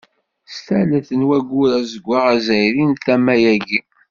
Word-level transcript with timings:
S 0.51 0.55
tallelt 0.65 1.09
n 1.19 1.21
Waggur 1.27 1.71
azeggaɣ 1.79 2.25
azzayri 2.35 2.83
n 2.85 2.93
tama-agi. 3.05 3.79